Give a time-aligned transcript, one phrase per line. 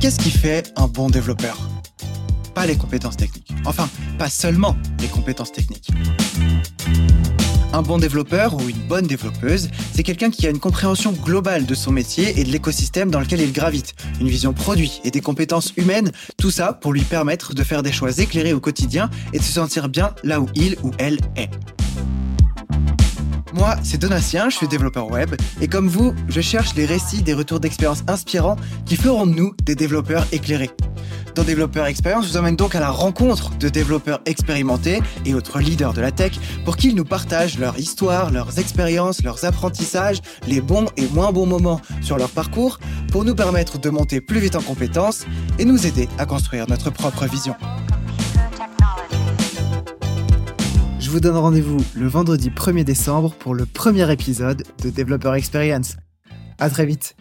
[0.00, 1.58] qu'est-ce qui fait un bon développeur?
[2.54, 3.52] Pas les compétences techniques.
[3.66, 3.88] Enfin,
[4.18, 5.90] pas seulement les compétences techniques.
[7.72, 11.74] Un bon développeur ou une bonne développeuse, c'est quelqu'un qui a une compréhension globale de
[11.74, 15.72] son métier et de l'écosystème dans lequel il gravite, une vision produit et des compétences
[15.76, 19.44] humaines, tout ça pour lui permettre de faire des choix éclairés au quotidien et de
[19.44, 21.50] se sentir bien là où il ou elle est.
[23.52, 27.34] Moi, c'est Donatien, je suis développeur web, et comme vous, je cherche les récits des
[27.34, 30.70] retours d'expérience inspirants qui feront de nous des développeurs éclairés.
[31.34, 35.60] Dans Développeur Expérience, je vous emmène donc à la rencontre de développeurs expérimentés et autres
[35.60, 36.32] leaders de la tech
[36.64, 41.46] pour qu'ils nous partagent leur histoire, leurs expériences, leurs apprentissages, les bons et moins bons
[41.46, 42.78] moments sur leur parcours
[43.12, 45.24] pour nous permettre de monter plus vite en compétences
[45.58, 47.54] et nous aider à construire notre propre vision.
[51.10, 55.96] Je vous donne rendez-vous le vendredi 1er décembre pour le premier épisode de Developer Experience.
[56.60, 57.16] À très vite